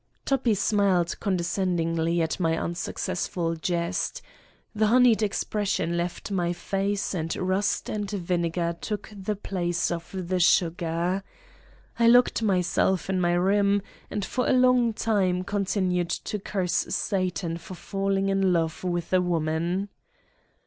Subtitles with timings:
[0.25, 4.23] Toppi smiled condescendingly at my unsuccess ful jest.
[4.73, 10.39] The honeyed expression left my face and rust and vinegar took the place of the
[10.39, 11.21] sugar.
[11.99, 17.57] I locked myself in my room and for a long time continued to curse Satan
[17.59, 19.89] for falling in love with a woman.